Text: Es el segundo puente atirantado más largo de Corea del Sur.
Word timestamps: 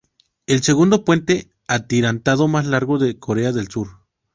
Es 0.47 0.55
el 0.55 0.63
segundo 0.63 1.05
puente 1.05 1.51
atirantado 1.67 2.47
más 2.47 2.65
largo 2.65 2.97
de 2.97 3.19
Corea 3.19 3.51
del 3.51 3.67
Sur. 3.67 3.99